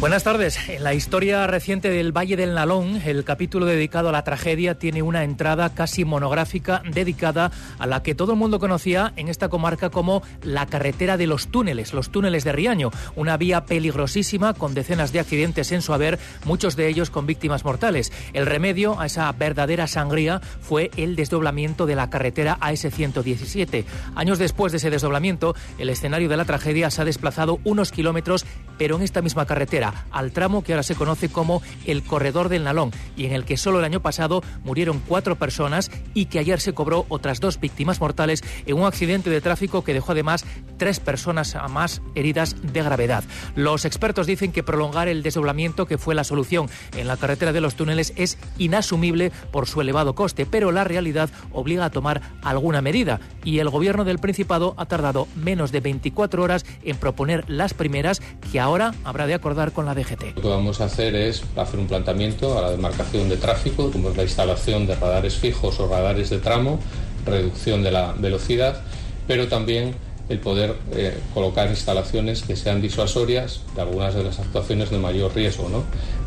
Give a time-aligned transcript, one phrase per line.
[0.00, 0.58] Buenas tardes.
[0.70, 5.02] En la historia reciente del Valle del Nalón, el capítulo dedicado a la tragedia tiene
[5.02, 9.90] una entrada casi monográfica dedicada a la que todo el mundo conocía en esta comarca
[9.90, 15.12] como la carretera de los túneles, los túneles de Riaño, una vía peligrosísima con decenas
[15.12, 18.10] de accidentes en su haber, muchos de ellos con víctimas mortales.
[18.32, 23.84] El remedio a esa verdadera sangría fue el desdoblamiento de la carretera AS-117.
[24.14, 28.46] Años después de ese desdoblamiento, el escenario de la tragedia se ha desplazado unos kilómetros,
[28.78, 32.64] pero en esta misma carretera al tramo que ahora se conoce como el Corredor del
[32.64, 36.60] Nalón y en el que solo el año pasado murieron cuatro personas y que ayer
[36.60, 40.44] se cobró otras dos víctimas mortales en un accidente de tráfico que dejó además
[40.76, 43.24] tres personas más heridas de gravedad.
[43.54, 47.60] Los expertos dicen que prolongar el desdoblamiento, que fue la solución en la carretera de
[47.60, 52.80] los túneles, es inasumible por su elevado coste, pero la realidad obliga a tomar alguna
[52.80, 57.74] medida y el gobierno del Principado ha tardado menos de 24 horas en proponer las
[57.74, 58.20] primeras
[58.52, 60.36] que ahora habrá de acordar con la DGT.
[60.36, 64.10] Lo que vamos a hacer es hacer un planteamiento a la demarcación de tráfico, como
[64.10, 66.78] es la instalación de radares fijos o radares de tramo,
[67.24, 68.82] reducción de la velocidad,
[69.26, 69.94] pero también
[70.28, 75.34] el poder eh, colocar instalaciones que sean disuasorias de algunas de las actuaciones de mayor
[75.34, 75.68] riesgo.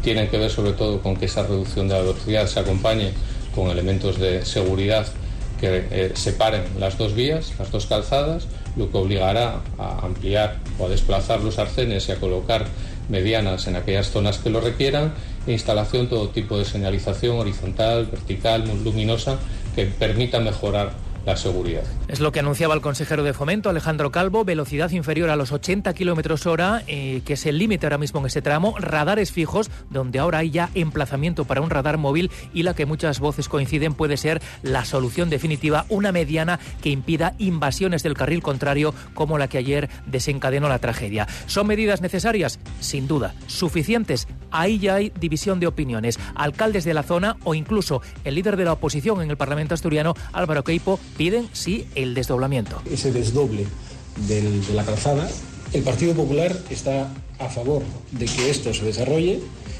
[0.03, 3.13] Tienen que ver sobre todo con que esa reducción de la velocidad se acompañe
[3.55, 5.07] con elementos de seguridad
[5.61, 10.87] que eh, separen las dos vías, las dos calzadas, lo que obligará a ampliar o
[10.87, 12.65] a desplazar los arcenes y a colocar
[13.09, 15.13] medianas en aquellas zonas que lo requieran
[15.45, 19.39] e instalación todo tipo de señalización horizontal, vertical, luminosa
[19.75, 20.93] que permita mejorar
[21.25, 21.83] la seguridad.
[22.07, 25.93] Es lo que anunciaba el consejero de Fomento, Alejandro Calvo, velocidad inferior a los 80
[25.93, 30.19] kilómetros hora, eh, que es el límite ahora mismo en ese tramo, radares fijos, donde
[30.19, 34.17] ahora hay ya emplazamiento para un radar móvil y la que muchas voces coinciden puede
[34.17, 39.57] ser la solución definitiva, una mediana que impida invasiones del carril contrario como la que
[39.57, 41.27] ayer desencadenó la tragedia.
[41.47, 42.59] ¿Son medidas necesarias?
[42.79, 43.33] Sin duda.
[43.47, 44.27] ¿Suficientes?
[44.51, 46.19] Ahí ya hay división de opiniones.
[46.35, 50.13] Alcaldes de la zona o incluso el líder de la oposición en el Parlamento asturiano,
[50.31, 52.81] Álvaro Queipo, piden sí el desdoblamiento.
[52.91, 53.65] Ese desdoble
[54.27, 54.43] de
[54.73, 55.29] la calzada,
[55.73, 59.39] el Partido Popular está a favor de que esto se desarrolle.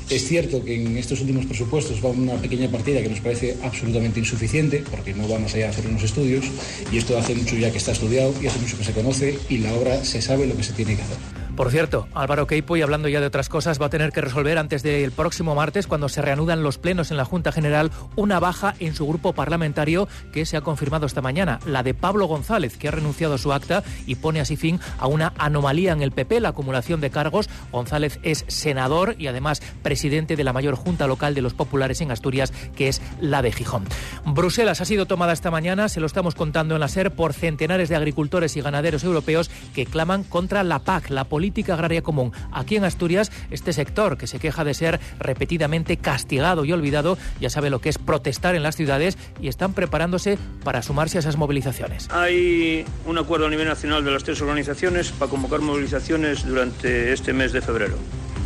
[0.10, 4.20] Es cierto que en estos últimos presupuestos va una pequeña partida que nos parece absolutamente
[4.20, 6.46] insuficiente, porque no vamos allá a hacer unos estudios,
[6.92, 9.60] y esto hace mucho ya que está estudiado y hace mucho que se conoce, y
[9.60, 11.43] la obra se sabe lo que se tiene que hacer.
[11.56, 14.58] Por cierto, Álvaro Queipo, y hablando ya de otras cosas, va a tener que resolver
[14.58, 18.74] antes del próximo martes, cuando se reanudan los plenos en la Junta General, una baja
[18.80, 22.88] en su grupo parlamentario que se ha confirmado esta mañana, la de Pablo González, que
[22.88, 26.40] ha renunciado a su acta y pone así fin a una anomalía en el PP,
[26.40, 27.48] la acumulación de cargos.
[27.72, 32.10] González es senador y además presidente de la mayor Junta Local de los Populares en
[32.10, 33.86] Asturias, que es la de Gijón.
[34.26, 37.90] Bruselas ha sido tomada esta mañana, se lo estamos contando en la SER, por centenares
[37.90, 42.32] de agricultores y ganaderos europeos que claman contra la PAC, la política política agraria común.
[42.54, 47.50] Aquí en Asturias, este sector que se queja de ser repetidamente castigado y olvidado, ya
[47.50, 51.36] sabe lo que es protestar en las ciudades y están preparándose para sumarse a esas
[51.36, 52.10] movilizaciones.
[52.12, 57.34] Hay un acuerdo a nivel nacional de las tres organizaciones para convocar movilizaciones durante este
[57.34, 57.98] mes de febrero.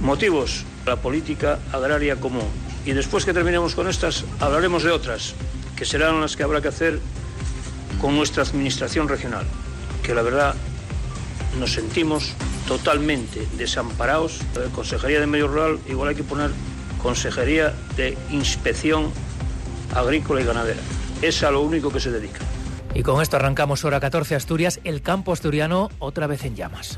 [0.02, 2.50] Motivos, la política agraria común.
[2.84, 5.36] Y después que terminemos con estas, hablaremos de otras,
[5.76, 7.00] que serán las que habrá que hacer
[8.02, 9.46] con nuestra administración regional,
[10.02, 10.56] que la verdad
[11.60, 12.34] nos sentimos
[12.68, 14.40] totalmente desamparados.
[14.56, 16.52] La Consejería de Medio Rural igual hay que poner
[17.02, 19.12] Consejería de Inspección
[19.96, 20.82] Agrícola y Ganadera.
[21.22, 22.40] Es a lo único que se dedica.
[22.94, 26.98] Y con esto arrancamos hora 14 Asturias, el campo asturiano otra vez en llamas.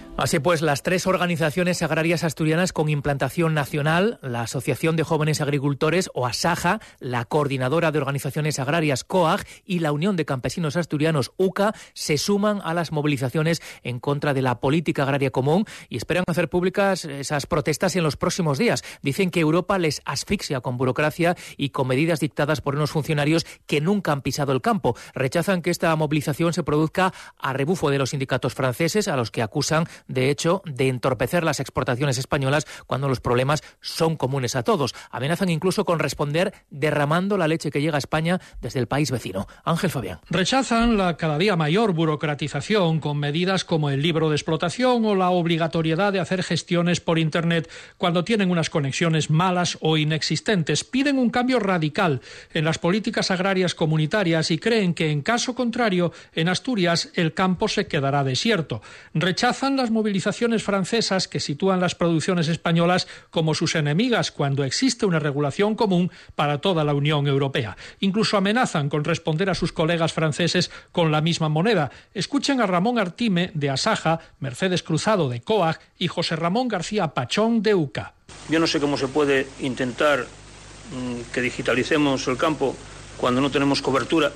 [0.17, 6.11] Así pues, las tres organizaciones agrarias asturianas con implantación nacional, la Asociación de Jóvenes Agricultores
[6.13, 11.73] o ASAJA, la Coordinadora de Organizaciones Agrarias COAG y la Unión de Campesinos Asturianos UCA
[11.93, 16.49] se suman a las movilizaciones en contra de la política agraria común y esperan hacer
[16.49, 18.83] públicas esas protestas en los próximos días.
[19.01, 23.81] Dicen que Europa les asfixia con burocracia y con medidas dictadas por unos funcionarios que
[23.81, 24.95] nunca han pisado el campo.
[25.15, 29.41] Rechazan que esta movilización se produzca a rebufo de los sindicatos franceses a los que
[29.41, 34.93] acusan de hecho, de entorpecer las exportaciones españolas cuando los problemas son comunes a todos.
[35.09, 39.47] Amenazan incluso con responder derramando la leche que llega a España desde el país vecino.
[39.63, 40.19] Ángel Fabián.
[40.29, 45.29] Rechazan la cada día mayor burocratización con medidas como el libro de explotación o la
[45.29, 50.83] obligatoriedad de hacer gestiones por Internet cuando tienen unas conexiones malas o inexistentes.
[50.83, 52.21] Piden un cambio radical
[52.53, 57.67] en las políticas agrarias comunitarias y creen que, en caso contrario, en Asturias el campo
[57.67, 58.81] se quedará desierto.
[59.13, 65.19] Rechazan las movilizaciones francesas que sitúan las producciones españolas como sus enemigas cuando existe una
[65.19, 67.77] regulación común para toda la Unión Europea.
[67.99, 71.91] Incluso amenazan con responder a sus colegas franceses con la misma moneda.
[72.13, 77.61] Escuchen a Ramón Artime de Asaja, Mercedes Cruzado de COAG y José Ramón García Pachón
[77.61, 78.13] de UCA.
[78.49, 82.75] Yo no sé cómo se puede intentar mm, que digitalicemos el campo
[83.17, 84.31] cuando no tenemos cobertura.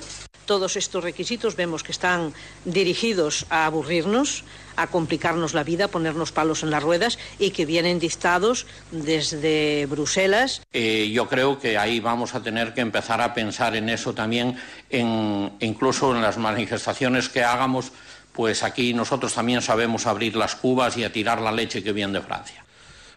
[0.46, 2.32] Todos estos requisitos vemos que están
[2.64, 4.44] dirigidos a aburrirnos,
[4.76, 10.62] a complicarnos la vida, ponernos palos en las ruedas y que vienen dictados desde Bruselas.
[10.72, 14.56] Eh, yo creo que ahí vamos a tener que empezar a pensar en eso también,
[14.90, 17.90] incluso en las manifestaciones que hagamos,
[18.32, 22.12] pues aquí nosotros también sabemos abrir las cubas y a tirar la leche que viene
[22.12, 22.65] de Francia.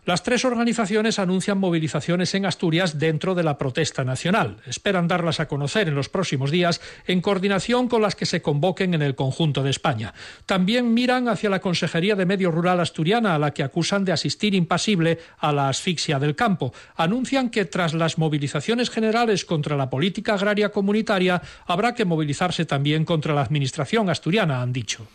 [0.06, 4.57] Las tres organizaciones anuncian movilizaciones en Asturias dentro de la protesta nacional.
[4.66, 8.94] Esperan darlas a conocer en los próximos días en coordinación con las que se convoquen
[8.94, 10.13] en el conjunto de España.
[10.46, 14.56] También miran hacia la Consejería de Medio Rural asturiana, a la que acusan de asistir
[14.56, 16.74] impasible a la asfixia del campo.
[16.95, 23.06] Anuncian que tras las movilizaciones generales contra la política agraria comunitaria habrá que movilizarse también
[23.06, 25.07] contra la Administración asturiana, han dicho.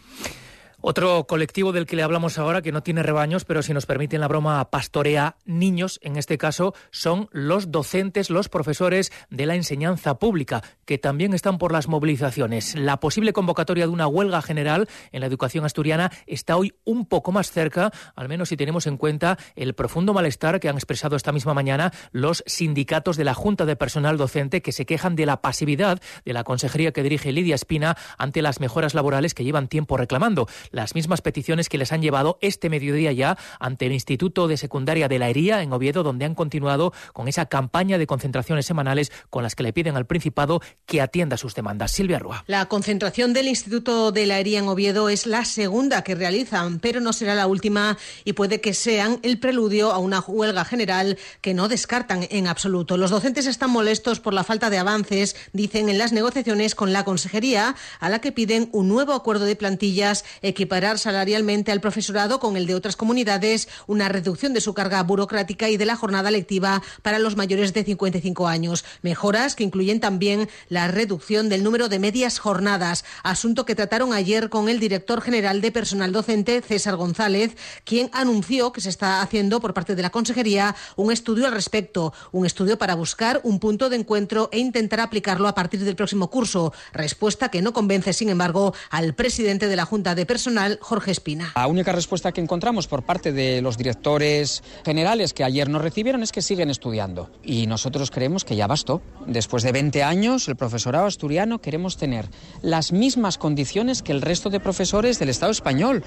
[0.87, 4.21] Otro colectivo del que le hablamos ahora, que no tiene rebaños, pero si nos permiten
[4.21, 10.19] la broma, pastorea niños, en este caso, son los docentes, los profesores de la enseñanza
[10.19, 12.75] pública, que también están por las movilizaciones.
[12.75, 17.33] La posible convocatoria de una huelga general en la educación asturiana está hoy un poco
[17.33, 21.33] más cerca, al menos si tenemos en cuenta el profundo malestar que han expresado esta
[21.33, 25.41] misma mañana los sindicatos de la Junta de Personal Docente que se quejan de la
[25.41, 29.97] pasividad de la consejería que dirige Lidia Espina ante las mejoras laborales que llevan tiempo
[29.97, 34.57] reclamando las mismas peticiones que les han llevado este mediodía ya ante el Instituto de
[34.57, 39.13] Secundaria de la Hería en Oviedo, donde han continuado con esa campaña de concentraciones semanales
[39.31, 41.93] con las que le piden al Principado que atienda sus demandas.
[41.93, 42.45] Silvia Rúa.
[42.47, 47.01] La concentración del Instituto de la Hería en Oviedo es la segunda que realizan, pero
[47.01, 51.55] no será la última y puede que sean el preludio a una huelga general que
[51.55, 52.97] no descartan en absoluto.
[52.97, 57.05] Los docentes están molestos por la falta de avances, dicen, en las negociaciones con la
[57.05, 62.41] Consejería, a la que piden un nuevo acuerdo de plantillas equipadas equiparar salarialmente al profesorado
[62.41, 66.31] con el de otras comunidades, una reducción de su carga burocrática y de la jornada
[66.31, 68.83] lectiva para los mayores de 55 años.
[69.03, 74.49] Mejoras que incluyen también la reducción del número de medias jornadas, asunto que trataron ayer
[74.49, 79.61] con el director general de personal docente, César González, quien anunció que se está haciendo
[79.61, 83.91] por parte de la Consejería un estudio al respecto, un estudio para buscar un punto
[83.91, 86.73] de encuentro e intentar aplicarlo a partir del próximo curso.
[86.95, 91.53] Respuesta que no convence, sin embargo, al presidente de la Junta de Personal Jorge Espina.
[91.57, 96.23] La única respuesta que encontramos por parte de los directores generales que ayer nos recibieron
[96.23, 97.31] es que siguen estudiando.
[97.43, 99.03] Y nosotros creemos que ya bastó.
[99.27, 102.29] Después de 20 años, el profesorado asturiano queremos tener
[102.63, 106.05] las mismas condiciones que el resto de profesores del Estado español.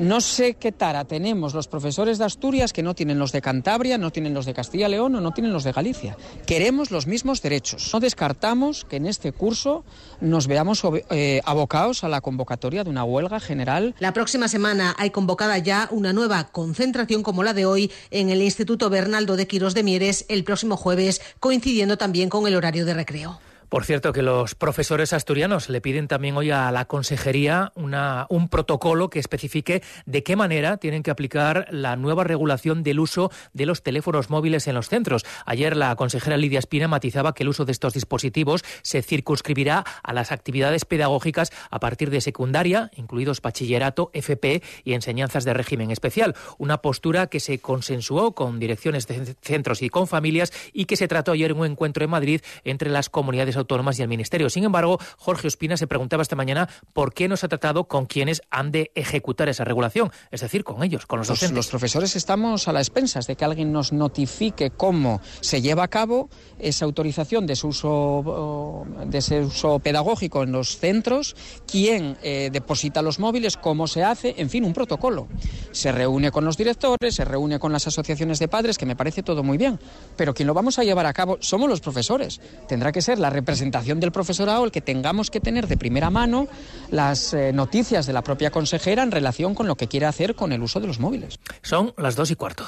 [0.00, 3.98] No sé qué tara tenemos los profesores de Asturias que no tienen los de Cantabria,
[3.98, 6.16] no tienen los de Castilla y León o no tienen los de Galicia.
[6.46, 7.90] Queremos los mismos derechos.
[7.92, 9.84] No descartamos que en este curso
[10.22, 13.94] nos veamos eh, abocados a la convocatoria de una huelga general.
[13.98, 18.40] La próxima semana hay convocada ya una nueva concentración como la de hoy en el
[18.40, 22.94] Instituto Bernaldo de Quirós de Mieres el próximo jueves, coincidiendo también con el horario de
[22.94, 23.38] recreo.
[23.70, 28.48] Por cierto, que los profesores asturianos le piden también hoy a la consejería una, un
[28.48, 33.66] protocolo que especifique de qué manera tienen que aplicar la nueva regulación del uso de
[33.66, 35.24] los teléfonos móviles en los centros.
[35.46, 40.12] Ayer la consejera Lidia Espina matizaba que el uso de estos dispositivos se circunscribirá a
[40.12, 46.34] las actividades pedagógicas a partir de secundaria, incluidos bachillerato, FP y enseñanzas de régimen especial.
[46.58, 51.06] Una postura que se consensuó con direcciones de centros y con familias y que se
[51.06, 54.50] trató ayer en un encuentro en Madrid entre las comunidades autónomas y el Ministerio.
[54.50, 58.06] Sin embargo, Jorge Ospina se preguntaba esta mañana por qué no se ha tratado con
[58.06, 61.56] quienes han de ejecutar esa regulación, es decir, con ellos, con los docentes.
[61.56, 65.88] Los, profesores estamos a las expensas de que alguien nos notifique cómo se lleva a
[65.88, 71.36] cabo esa autorización de su uso, de ese uso pedagógico en los centros,
[71.70, 75.28] quién eh, deposita los móviles, cómo se hace, en fin, un protocolo.
[75.72, 79.22] Se reúne con los directores, se reúne con las asociaciones de padres, que me parece
[79.22, 79.78] todo muy bien,
[80.16, 82.40] pero quien lo vamos a llevar a cabo somos los profesores.
[82.66, 86.10] Tendrá que ser la representación representación del profesorado el que tengamos que tener de primera
[86.10, 86.48] mano
[86.90, 90.52] las eh, noticias de la propia consejera en relación con lo que quiere hacer con
[90.52, 91.38] el uso de los móviles.
[91.62, 92.64] Son las dos y cuarto.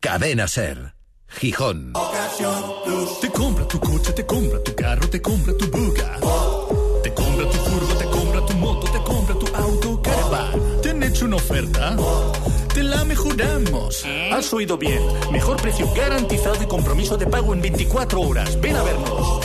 [0.00, 0.94] Cadena Ser.
[1.28, 1.92] Gijón.
[3.20, 6.18] Te compra tu coche, te compra tu carro, te compra tu buga.
[7.02, 10.80] Te compra tu furgo, te compra tu moto, te compra tu auto, caravan.
[10.82, 11.96] ¿Te han hecho una oferta?
[13.02, 14.04] La mejoramos.
[14.32, 15.02] Has oído bien.
[15.32, 18.60] Mejor precio garantizado y compromiso de pago en 24 horas.
[18.60, 19.40] Ven a vernos.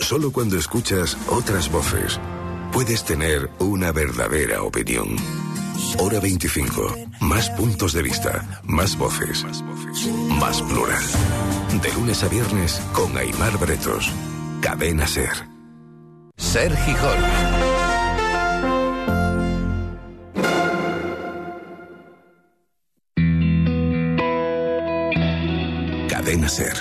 [0.00, 2.20] Solo cuando escuchas otras voces
[2.72, 5.16] puedes tener una verdadera opinión.
[5.98, 6.94] Hora 25.
[7.20, 9.44] Más puntos de vista, más voces,
[10.40, 11.02] más plural.
[11.80, 14.10] De lunes a viernes con Aymar Bretos.
[14.60, 15.30] Cadena Ser.
[16.36, 17.73] Ser Gijón.
[26.08, 26.76] Cadena Ser.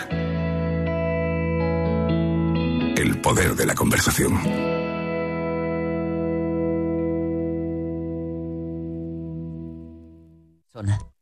[2.97, 4.37] El poder de la conversación.
[10.73, 11.12] Hora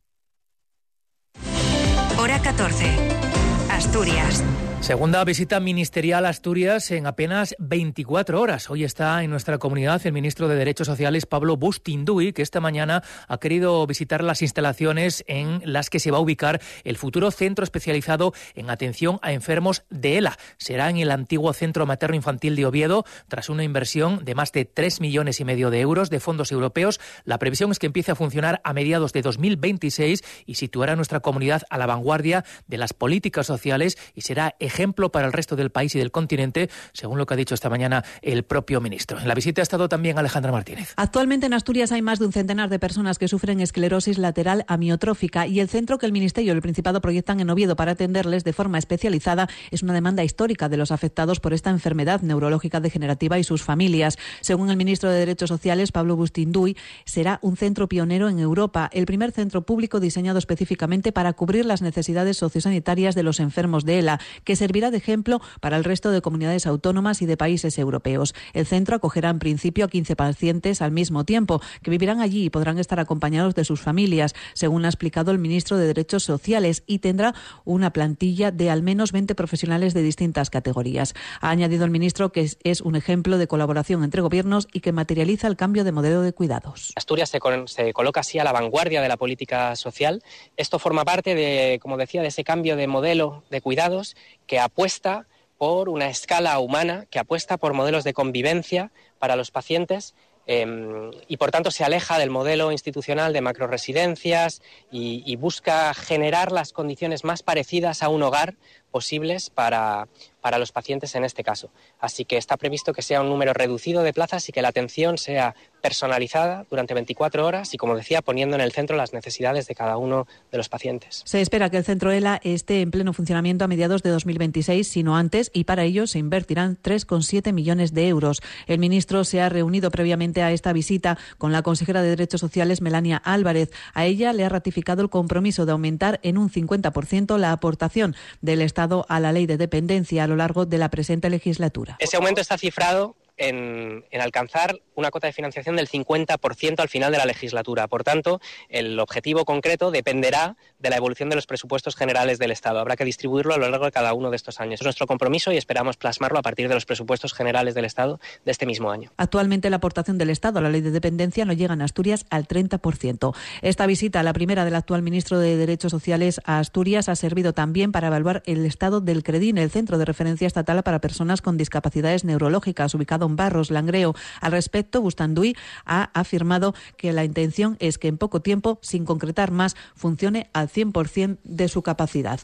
[4.91, 8.69] Segunda visita ministerial a Asturias en apenas 24 horas.
[8.69, 13.01] Hoy está en nuestra comunidad el ministro de Derechos Sociales, Pablo Bustinduy, que esta mañana
[13.29, 17.63] ha querido visitar las instalaciones en las que se va a ubicar el futuro centro
[17.63, 20.37] especializado en atención a enfermos de ELA.
[20.57, 24.65] Será en el antiguo Centro Materno Infantil de Oviedo, tras una inversión de más de
[24.65, 26.99] 3 millones y medio de euros de fondos europeos.
[27.23, 31.21] La previsión es que empiece a funcionar a mediados de 2026 y situará a nuestra
[31.21, 34.80] comunidad a la vanguardia de las políticas sociales y será ejemplo
[35.11, 38.03] para el resto del país y del continente, según lo que ha dicho esta mañana
[38.21, 39.19] el propio ministro.
[39.19, 40.93] En la visita ha estado también Alejandra Martínez.
[40.95, 45.45] Actualmente en Asturias hay más de un centenar de personas que sufren esclerosis lateral amiotrófica
[45.45, 48.53] y el centro que el Ministerio y el Principado proyectan en Oviedo para atenderles de
[48.53, 53.43] forma especializada es una demanda histórica de los afectados por esta enfermedad neurológica degenerativa y
[53.43, 54.17] sus familias.
[54.41, 59.05] Según el ministro de Derechos Sociales, Pablo Bustinduy, será un centro pionero en Europa, el
[59.05, 64.19] primer centro público diseñado específicamente para cubrir las necesidades sociosanitarias de los enfermos de ELA,
[64.43, 68.33] que servirá de ejemplo para el resto de comunidades autónomas y de países europeos.
[68.53, 72.49] El centro acogerá en principio a 15 pacientes al mismo tiempo, que vivirán allí y
[72.49, 76.99] podrán estar acompañados de sus familias, según ha explicado el ministro de Derechos Sociales, y
[76.99, 77.35] tendrá
[77.65, 81.15] una plantilla de al menos 20 profesionales de distintas categorías.
[81.41, 85.47] Ha añadido el ministro que es un ejemplo de colaboración entre gobiernos y que materializa
[85.47, 86.93] el cambio de modelo de cuidados.
[86.95, 90.23] Asturias se, se coloca así a la vanguardia de la política social.
[90.55, 94.15] Esto forma parte de, como decía, de ese cambio de modelo de cuidados
[94.51, 95.27] que apuesta
[95.57, 100.13] por una escala humana, que apuesta por modelos de convivencia para los pacientes
[100.45, 106.73] eh, y por tanto se aleja del modelo institucional de macroresidencias y busca generar las
[106.73, 108.55] condiciones más parecidas a un hogar
[108.91, 110.09] posibles para,
[110.41, 111.71] para los pacientes en este caso.
[111.99, 115.17] Así que está previsto que sea un número reducido de plazas y que la atención
[115.17, 119.75] sea personalizada durante 24 horas y, como decía, poniendo en el centro las necesidades de
[119.75, 121.23] cada uno de los pacientes.
[121.25, 125.15] Se espera que el centro ELA esté en pleno funcionamiento a mediados de 2026, sino
[125.15, 128.41] antes, y para ello se invertirán 3,7 millones de euros.
[128.67, 132.81] El ministro se ha reunido previamente a esta visita con la consejera de Derechos Sociales,
[132.81, 133.71] Melania Álvarez.
[133.93, 138.61] A ella le ha ratificado el compromiso de aumentar en un 50% la aportación del
[138.61, 141.97] Estado a la ley de dependencia lo largo de la presente legislatura.
[141.99, 147.11] Ese aumento está cifrado en, en, alcanzar una cota de financiación del 50% al final
[147.11, 147.87] de la legislatura.
[147.87, 148.39] Por tanto,
[148.69, 152.79] el objetivo concreto dependerá de la evolución de los presupuestos generales del Estado.
[152.79, 154.79] Habrá que distribuirlo a lo largo de cada uno de estos años.
[154.79, 158.51] Es nuestro compromiso y esperamos plasmarlo a partir de los presupuestos generales del Estado de
[158.51, 159.11] este mismo año.
[159.17, 162.47] Actualmente la aportación del Estado a la ley de dependencia no llega en Asturias al
[162.47, 163.35] 30%.
[163.61, 167.91] Esta visita, la primera del actual ministro de Derechos Sociales a Asturias, ha servido también
[167.91, 172.23] para evaluar el estado del CREDIN, el Centro de Referencia Estatal para Personas con Discapacidades
[172.23, 174.13] Neurológicas, ubicado en Barros, Langreo.
[174.39, 175.55] Al respecto, Bustanduy
[175.85, 180.67] ha afirmado que la intención es que en poco tiempo, sin concretar más, funcione al
[180.69, 182.39] 100% de su capacidad.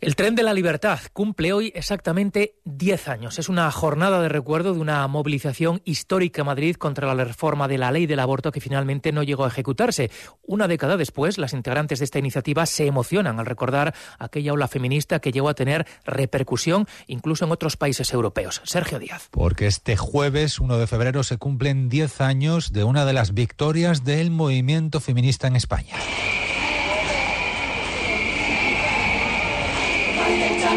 [0.00, 3.38] El tren de la libertad cumple hoy exactamente 10 años.
[3.38, 7.78] Es una jornada de recuerdo de una movilización histórica en Madrid contra la reforma de
[7.78, 10.10] la ley del aborto que finalmente no llegó a ejecutarse.
[10.42, 15.20] Una década después, las integrantes de esta iniciativa se emocionan al recordar aquella ola feminista
[15.20, 18.60] que llegó a tener repercusión incluso en otros países europeos.
[18.64, 19.28] Sergio Díaz.
[19.30, 24.04] Porque este jueves, 1 de febrero, se cumplen 10 años de una de las victorias
[24.04, 25.94] del movimiento feminista en España.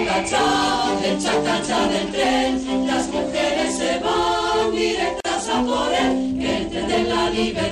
[0.06, 6.88] Cha-cha-cha, el del tren, las mujeres se van directas a por él, que el tren
[6.88, 7.69] de la libertad,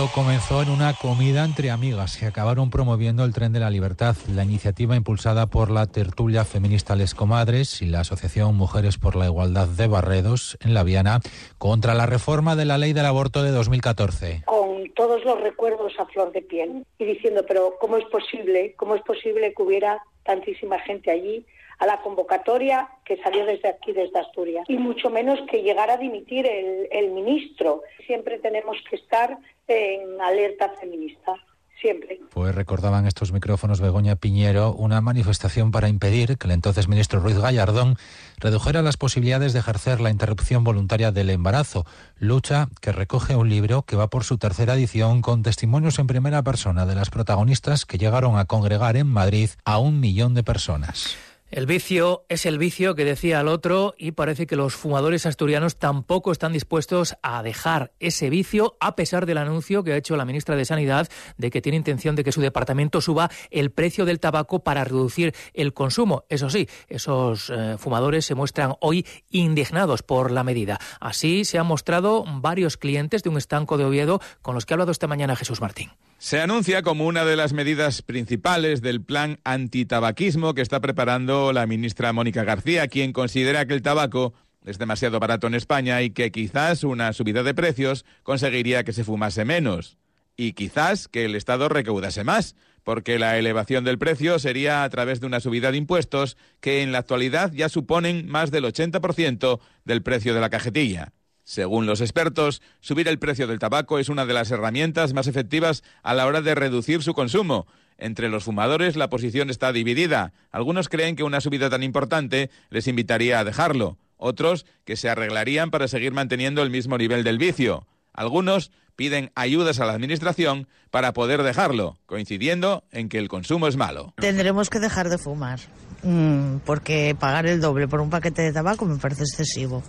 [0.00, 4.16] Todo comenzó en una comida entre amigas que acabaron promoviendo el tren de la libertad,
[4.34, 9.26] la iniciativa impulsada por la tertulia feminista Les Comadres y la Asociación Mujeres por la
[9.26, 11.20] Igualdad de Barredos en La Viana
[11.58, 14.44] contra la reforma de la ley del aborto de 2014.
[14.46, 18.72] Con todos los recuerdos a flor de piel y diciendo, pero ¿cómo es posible?
[18.78, 21.44] ¿Cómo es posible que hubiera tantísima gente allí?
[21.80, 25.96] A la convocatoria que salió desde aquí, desde Asturias, y mucho menos que llegara a
[25.96, 27.82] dimitir el, ministro.
[28.06, 31.34] Siempre tenemos que estar en alerta feminista.
[31.80, 32.20] Siempre.
[32.34, 37.38] Pues recordaban estos micrófonos Begoña Piñero una manifestación para impedir que el entonces ministro Ruiz
[37.38, 37.96] Gallardón
[38.36, 41.86] redujera las posibilidades de ejercer la interrupción voluntaria del embarazo,
[42.18, 46.42] lucha que recoge un libro que va por su tercera edición con testimonios en primera
[46.42, 51.16] persona de las protagonistas que llegaron a congregar en Madrid a un millón de personas.
[51.50, 55.78] El vicio es el vicio que decía el otro y parece que los fumadores asturianos
[55.78, 60.24] tampoco están dispuestos a dejar ese vicio a pesar del anuncio que ha hecho la
[60.24, 64.20] ministra de Sanidad de que tiene intención de que su departamento suba el precio del
[64.20, 66.24] tabaco para reducir el consumo.
[66.28, 70.78] Eso sí, esos eh, fumadores se muestran hoy indignados por la medida.
[71.00, 74.76] Así se han mostrado varios clientes de un estanco de Oviedo con los que ha
[74.76, 75.90] hablado esta mañana Jesús Martín.
[76.22, 81.66] Se anuncia como una de las medidas principales del plan antitabaquismo que está preparando la
[81.66, 84.34] ministra Mónica García, quien considera que el tabaco
[84.66, 89.02] es demasiado barato en España y que quizás una subida de precios conseguiría que se
[89.02, 89.96] fumase menos.
[90.36, 95.20] Y quizás que el Estado recaudase más, porque la elevación del precio sería a través
[95.20, 100.02] de una subida de impuestos que en la actualidad ya suponen más del 80% del
[100.02, 101.14] precio de la cajetilla.
[101.50, 105.82] Según los expertos, subir el precio del tabaco es una de las herramientas más efectivas
[106.04, 107.66] a la hora de reducir su consumo.
[107.98, 110.32] Entre los fumadores la posición está dividida.
[110.52, 113.98] Algunos creen que una subida tan importante les invitaría a dejarlo.
[114.16, 117.84] Otros que se arreglarían para seguir manteniendo el mismo nivel del vicio.
[118.12, 123.74] Algunos piden ayudas a la Administración para poder dejarlo, coincidiendo en que el consumo es
[123.74, 124.14] malo.
[124.18, 125.58] Tendremos que dejar de fumar,
[126.04, 129.82] mm, porque pagar el doble por un paquete de tabaco me parece excesivo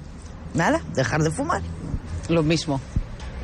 [0.53, 1.61] nada, dejar de fumar.
[2.29, 2.79] Lo mismo.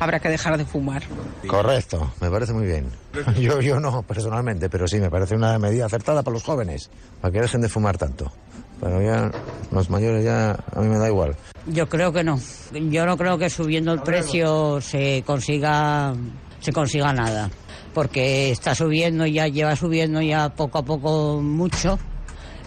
[0.00, 1.02] Habrá que dejar de fumar.
[1.46, 2.88] Correcto, me parece muy bien.
[3.40, 6.88] Yo, yo no, personalmente, pero sí, me parece una medida acertada para los jóvenes,
[7.20, 8.32] para que dejen de fumar tanto.
[8.80, 9.30] Pero ya
[9.72, 11.34] los mayores ya a mí me da igual.
[11.66, 12.38] Yo creo que no.
[12.72, 16.14] Yo no creo que subiendo el precio se consiga
[16.60, 17.50] se consiga nada,
[17.92, 21.98] porque está subiendo ya lleva subiendo ya poco a poco mucho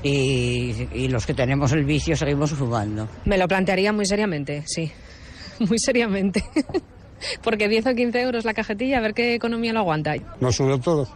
[0.04, 3.08] y, los que tenemos el vicio seguimos fumando.
[3.26, 4.92] Me lo plantearía muy seriamente, sí,
[5.60, 6.44] muy seriamente.
[7.44, 10.16] Porque 10 o 15 euros la cajetilla, a ver qué economía lo aguanta.
[10.40, 11.08] No sube todo.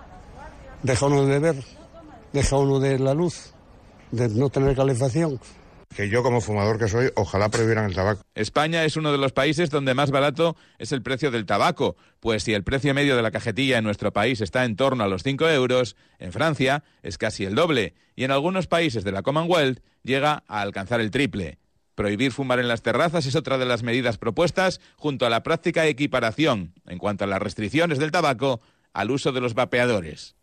[0.84, 1.56] Deja uno de ver,
[2.32, 3.54] deja uno de la luz,
[4.12, 5.39] de no tener calefacción
[5.93, 8.24] que yo como fumador que soy, ojalá prohibieran el tabaco.
[8.36, 12.43] España es uno de los países donde más barato es el precio del tabaco, pues
[12.43, 15.24] si el precio medio de la cajetilla en nuestro país está en torno a los
[15.24, 19.82] 5 euros, en Francia es casi el doble y en algunos países de la Commonwealth
[20.04, 21.60] llega a alcanzar el triple.
[21.95, 25.86] Prohibir fumar en las terrazas es otra de las medidas propuestas junto a la práctica
[25.86, 28.62] equiparación en cuanto a las restricciones del tabaco
[28.93, 30.36] al uso de los vapeadores.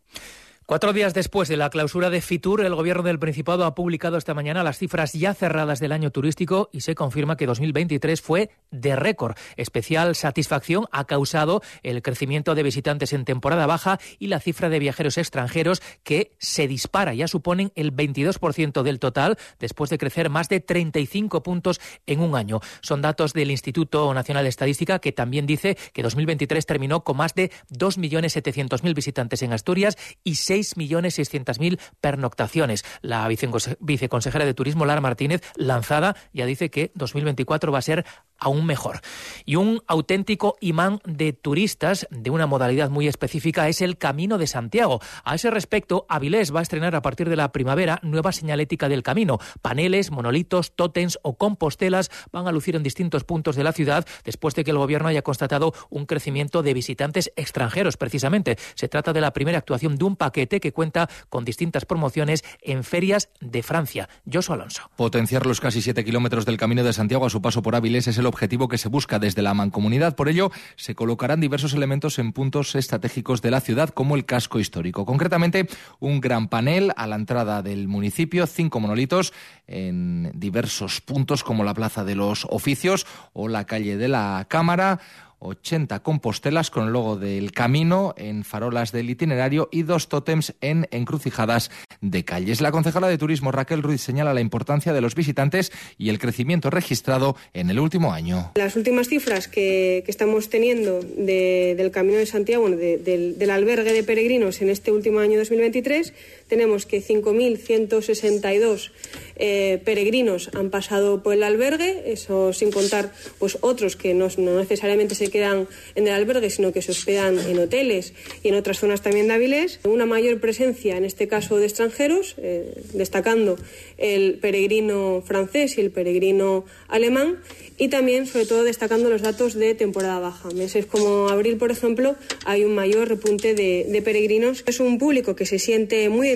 [0.65, 4.33] Cuatro días después de la clausura de Fitur, el Gobierno del Principado ha publicado esta
[4.33, 8.95] mañana las cifras ya cerradas del año turístico y se confirma que 2023 fue de
[8.95, 9.35] récord.
[9.57, 14.79] Especial satisfacción ha causado el crecimiento de visitantes en temporada baja y la cifra de
[14.79, 17.13] viajeros extranjeros que se dispara.
[17.13, 22.37] Ya suponen el 22% del total después de crecer más de 35 puntos en un
[22.37, 22.61] año.
[22.79, 27.35] Son datos del Instituto Nacional de Estadística que también dice que 2023 terminó con más
[27.35, 32.85] de 2.700.000 visitantes en Asturias y 6.600.000 pernoctaciones.
[33.01, 38.05] La viceconsejera de Turismo, Lara Martínez, lanzada, ya dice que 2024 va a ser
[38.43, 39.01] aún mejor.
[39.45, 44.47] Y un auténtico imán de turistas de una modalidad muy específica es el Camino de
[44.47, 45.01] Santiago.
[45.23, 49.03] A ese respecto, Avilés va a estrenar a partir de la primavera nueva señalética del
[49.03, 49.39] camino.
[49.61, 54.55] Paneles, monolitos, tótems o compostelas van a lucir en distintos puntos de la ciudad después
[54.55, 58.57] de que el gobierno haya constatado un crecimiento de visitantes extranjeros, precisamente.
[58.75, 62.83] Se trata de la primera actuación de un paquete que cuenta con distintas promociones en
[62.83, 64.09] ferias de Francia.
[64.31, 64.89] Josu Alonso.
[64.95, 68.17] Potenciar los casi siete kilómetros del Camino de Santiago a su paso por Avilés es
[68.17, 70.15] el objetivo que se busca desde la mancomunidad.
[70.15, 74.59] Por ello, se colocarán diversos elementos en puntos estratégicos de la ciudad, como el casco
[74.59, 75.05] histórico.
[75.05, 75.67] Concretamente,
[75.99, 79.33] un gran panel a la entrada del municipio, cinco monolitos
[79.67, 84.99] en diversos puntos, como la Plaza de los Oficios o la calle de la Cámara
[85.43, 90.87] 80 compostelas con el logo del camino en farolas del itinerario y dos tótems en
[90.91, 91.69] encrucijadas
[92.01, 92.61] de calles.
[92.61, 96.69] La concejala de turismo Raquel Ruiz señala la importancia de los visitantes y el crecimiento
[96.69, 98.51] registrado en el último año.
[98.55, 104.69] Las últimas cifras que, estamos teniendo del Camino de Santiago, del, albergue de peregrinos en
[104.69, 106.13] este último año 2023,
[106.53, 108.91] tenemos que 5.162
[109.35, 115.15] eh, peregrinos han pasado por el albergue, eso sin contar pues otros que no, necesariamente
[115.15, 118.13] se quedan en el albergue, sino que se hospedan en hoteles
[118.43, 119.79] y en otras zonas también de Avilés.
[119.83, 123.57] Una mayor presencia, en este caso, de extranjeros, eh, destacando
[123.97, 127.39] el peregrino francés y el peregrino alemán,
[127.75, 130.51] y también, sobre todo, destacando los datos de temporada baja.
[130.51, 134.63] Meses como abril, por ejemplo, hay un mayor repunte de, de peregrinos.
[134.67, 136.29] Es un público que se siente muy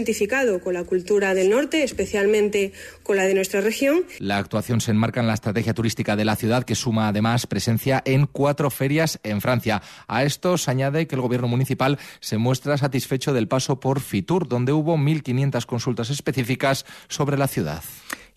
[0.63, 2.71] con la cultura del norte, especialmente
[3.03, 4.05] con la de nuestra región.
[4.19, 8.01] La actuación se enmarca en la estrategia turística de la ciudad, que suma además presencia
[8.05, 9.81] en cuatro ferias en Francia.
[10.07, 14.47] A esto se añade que el gobierno municipal se muestra satisfecho del paso por Fitur,
[14.47, 17.83] donde hubo 1.500 consultas específicas sobre la ciudad.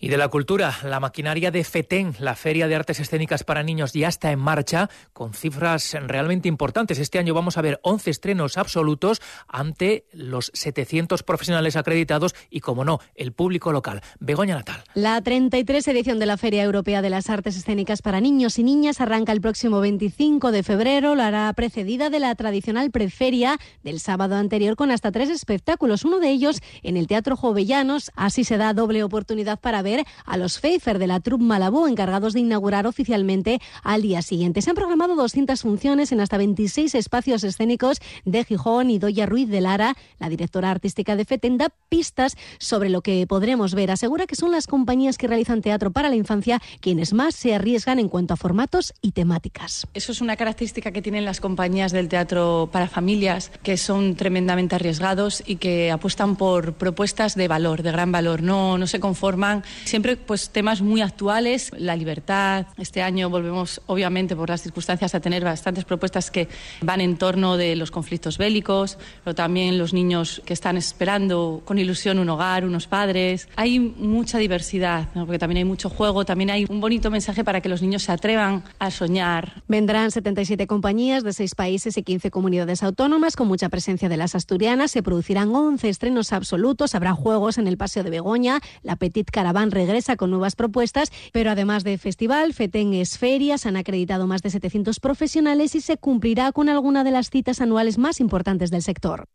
[0.03, 3.93] Y de la cultura, la maquinaria de FETEN, la Feria de Artes Escénicas para Niños,
[3.93, 6.97] ya está en marcha con cifras realmente importantes.
[6.97, 12.83] Este año vamos a ver 11 estrenos absolutos ante los 700 profesionales acreditados y, como
[12.83, 14.01] no, el público local.
[14.19, 14.83] Begoña Natal.
[14.95, 19.01] La 33 edición de la Feria Europea de las Artes Escénicas para Niños y Niñas
[19.01, 21.13] arranca el próximo 25 de febrero.
[21.13, 26.19] La hará precedida de la tradicional preferia del sábado anterior con hasta tres espectáculos, uno
[26.19, 28.09] de ellos en el Teatro Jovellanos.
[28.15, 29.90] Así se da doble oportunidad para ver
[30.25, 34.61] a los Pfeiffer de la Troupe Malabou, encargados de inaugurar oficialmente al día siguiente.
[34.61, 39.49] Se han programado 200 funciones en hasta 26 espacios escénicos de Gijón y Doya Ruiz
[39.49, 43.91] de Lara, la directora artística de FETEN, da pistas sobre lo que podremos ver.
[43.91, 47.99] Asegura que son las compañías que realizan teatro para la infancia quienes más se arriesgan
[47.99, 49.87] en cuanto a formatos y temáticas.
[49.93, 54.75] Eso es una característica que tienen las compañías del teatro para familias, que son tremendamente
[54.75, 58.41] arriesgados y que apuestan por propuestas de valor, de gran valor.
[58.41, 62.67] No, no se conforman Siempre pues temas muy actuales, la libertad.
[62.77, 66.47] Este año volvemos, obviamente, por las circunstancias, a tener bastantes propuestas que
[66.81, 71.77] van en torno de los conflictos bélicos, pero también los niños que están esperando con
[71.77, 73.47] ilusión un hogar, unos padres.
[73.55, 77.69] Hay mucha diversidad, porque también hay mucho juego, también hay un bonito mensaje para que
[77.69, 79.63] los niños se atrevan a soñar.
[79.67, 84.35] Vendrán 77 compañías de seis países y 15 comunidades autónomas, con mucha presencia de las
[84.35, 84.91] asturianas.
[84.91, 89.29] Se producirán 11 estrenos absolutos, habrá juegos en el Paseo de Begoña, la Petit
[89.71, 94.41] Regresa con nuevas propuestas, pero además de festival, FETEN es feria, se han acreditado más
[94.41, 98.81] de 700 profesionales y se cumplirá con alguna de las citas anuales más importantes del
[98.83, 99.25] sector.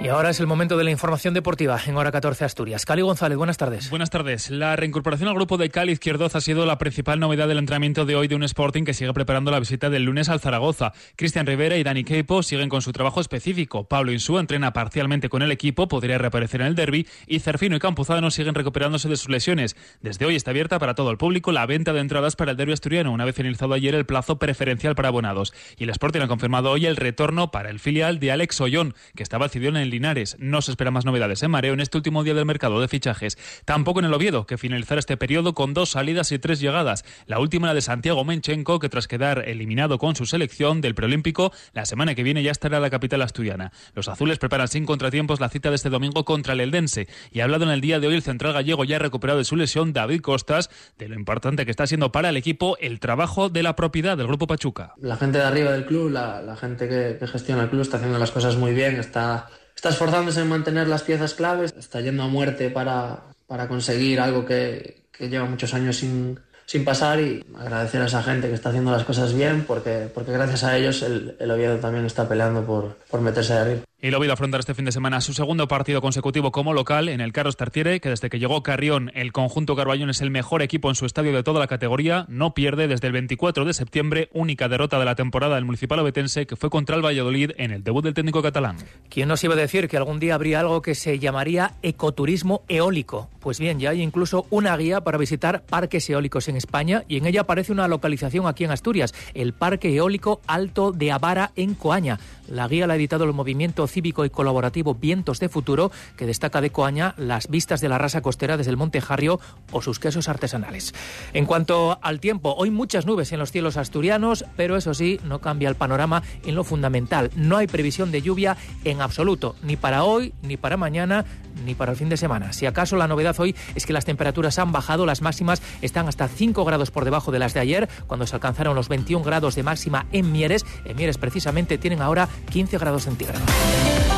[0.00, 2.86] Y ahora es el momento de la información deportiva en Hora 14 Asturias.
[2.86, 3.90] Cali González, buenas tardes.
[3.90, 4.48] Buenas tardes.
[4.48, 8.14] La reincorporación al grupo de Cali Izquierdoz ha sido la principal novedad del entrenamiento de
[8.14, 10.92] hoy de un Sporting que sigue preparando la visita del lunes al Zaragoza.
[11.16, 13.88] Cristian Rivera y Dani Keipo siguen con su trabajo específico.
[13.88, 17.80] Pablo Insúa entrena parcialmente con el equipo, podría reaparecer en el derby y Cerfino y
[17.80, 19.74] Campuzano siguen recuperándose de sus lesiones.
[20.00, 22.72] Desde hoy está abierta para todo el público la venta de entradas para el derby
[22.72, 25.52] asturiano, una vez finalizado ayer el plazo preferencial para abonados.
[25.76, 29.24] Y el Sporting ha confirmado hoy el retorno para el filial de Alex Ollón, que
[29.24, 30.36] estaba cedido en el Linares.
[30.38, 33.38] No se esperan más novedades en Mareo en este último día del mercado de fichajes.
[33.64, 37.04] Tampoco en el Oviedo, que finalizará este periodo con dos salidas y tres llegadas.
[37.26, 41.52] La última la de Santiago Menchenko, que tras quedar eliminado con su selección del preolímpico,
[41.72, 43.72] la semana que viene ya estará en la capital asturiana.
[43.94, 47.08] Los azules preparan sin contratiempos la cita de este domingo contra el Eldense.
[47.32, 49.56] Y ha hablado en el día de hoy el central gallego ya recuperado de su
[49.56, 53.62] lesión, David Costas, de lo importante que está siendo para el equipo el trabajo de
[53.62, 54.94] la propiedad del Grupo Pachuca.
[54.98, 58.18] La gente de arriba del club, la, gente que, que gestiona el club está haciendo
[58.18, 62.26] las cosas muy bien, está está esforzándose en mantener las piezas claves, está yendo a
[62.26, 68.02] muerte para, para conseguir algo que, que lleva muchos años sin, sin pasar y agradecer
[68.02, 71.36] a esa gente que está haciendo las cosas bien porque, porque gracias a ellos el,
[71.38, 73.80] el Oviedo también está peleando por, por meterse de arriba.
[74.00, 77.20] Y lo a afrontar este fin de semana su segundo partido consecutivo como local en
[77.20, 80.88] el Carlos Tartiere, que desde que llegó Carrión, el conjunto Carballón es el mejor equipo
[80.88, 82.24] en su estadio de toda la categoría.
[82.28, 86.46] No pierde desde el 24 de septiembre, única derrota de la temporada del Municipal Obetense,
[86.46, 88.76] que fue contra el Valladolid en el debut del técnico catalán.
[89.10, 93.28] ¿Quién nos iba a decir que algún día habría algo que se llamaría ecoturismo eólico?
[93.40, 97.26] Pues bien, ya hay incluso una guía para visitar parques eólicos en España y en
[97.26, 102.20] ella aparece una localización aquí en Asturias, el Parque Eólico Alto de Avara en Coaña.
[102.46, 106.60] La guía la ha editado el movimiento cívico y colaborativo Vientos de Futuro, que destaca
[106.60, 109.40] de Coaña las vistas de la rasa costera desde el Monte Jarrio
[109.72, 110.94] o sus quesos artesanales.
[111.32, 115.40] En cuanto al tiempo, hoy muchas nubes en los cielos asturianos, pero eso sí, no
[115.40, 117.30] cambia el panorama en lo fundamental.
[117.34, 121.24] No hay previsión de lluvia en absoluto, ni para hoy, ni para mañana,
[121.64, 122.52] ni para el fin de semana.
[122.52, 126.28] Si acaso la novedad hoy es que las temperaturas han bajado, las máximas están hasta
[126.28, 129.62] 5 grados por debajo de las de ayer, cuando se alcanzaron los 21 grados de
[129.62, 130.64] máxima en Mieres.
[130.84, 133.48] En Mieres precisamente tienen ahora 15 grados centígrados.
[133.78, 134.17] Bye.